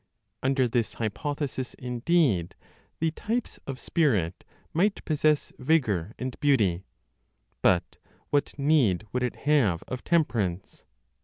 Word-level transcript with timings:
Under 0.41 0.67
this 0.67 0.95
hypothesis, 0.95 1.75
indeed, 1.75 2.55
the 2.97 3.11
types 3.11 3.59
of 3.67 3.79
spirit 3.79 4.43
might 4.73 5.05
possess 5.05 5.53
vigor 5.59 6.15
and 6.17 6.39
beauty. 6.39 6.85
But 7.61 7.97
what 8.31 8.57
need 8.57 9.03
would 9.13 9.21
it 9.21 9.35
have 9.45 9.83
of 9.87 10.03
temperance? 10.03 10.85